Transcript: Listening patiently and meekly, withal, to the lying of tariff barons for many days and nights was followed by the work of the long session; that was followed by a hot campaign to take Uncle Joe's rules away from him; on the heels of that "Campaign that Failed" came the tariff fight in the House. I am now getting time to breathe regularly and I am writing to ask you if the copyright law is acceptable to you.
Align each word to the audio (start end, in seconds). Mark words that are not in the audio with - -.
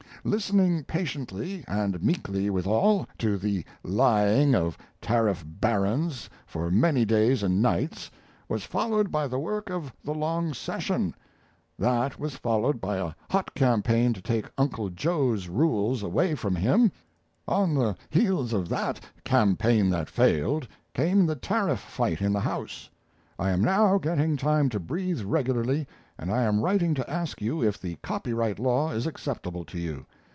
Listening 0.23 0.83
patiently 0.83 1.65
and 1.67 2.03
meekly, 2.03 2.51
withal, 2.51 3.07
to 3.17 3.39
the 3.39 3.65
lying 3.83 4.53
of 4.53 4.77
tariff 5.01 5.43
barons 5.59 6.29
for 6.45 6.69
many 6.69 7.05
days 7.05 7.41
and 7.41 7.59
nights 7.59 8.11
was 8.47 8.63
followed 8.63 9.11
by 9.11 9.27
the 9.27 9.39
work 9.39 9.71
of 9.71 9.91
the 10.03 10.13
long 10.13 10.53
session; 10.53 11.15
that 11.79 12.19
was 12.19 12.35
followed 12.35 12.79
by 12.79 12.97
a 12.97 13.15
hot 13.31 13.55
campaign 13.55 14.13
to 14.13 14.21
take 14.21 14.45
Uncle 14.59 14.91
Joe's 14.91 15.47
rules 15.47 16.03
away 16.03 16.35
from 16.35 16.55
him; 16.55 16.91
on 17.47 17.73
the 17.73 17.95
heels 18.11 18.53
of 18.53 18.69
that 18.69 18.99
"Campaign 19.23 19.89
that 19.89 20.07
Failed" 20.07 20.67
came 20.93 21.25
the 21.25 21.35
tariff 21.35 21.79
fight 21.79 22.21
in 22.21 22.31
the 22.31 22.41
House. 22.41 22.91
I 23.39 23.49
am 23.49 23.63
now 23.63 23.97
getting 23.97 24.37
time 24.37 24.69
to 24.69 24.79
breathe 24.79 25.23
regularly 25.23 25.87
and 26.19 26.31
I 26.31 26.43
am 26.43 26.61
writing 26.61 26.93
to 26.93 27.09
ask 27.09 27.41
you 27.41 27.63
if 27.63 27.81
the 27.81 27.95
copyright 28.03 28.59
law 28.59 28.91
is 28.91 29.07
acceptable 29.07 29.65
to 29.65 29.79
you. 29.79 30.05